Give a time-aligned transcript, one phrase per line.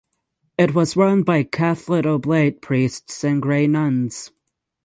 [0.57, 4.31] It was run by Catholic Oblate priests and Grey Nuns.